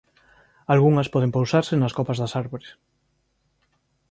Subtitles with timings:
[0.73, 2.69] Algunhas poden pousarse ns copas das árbores.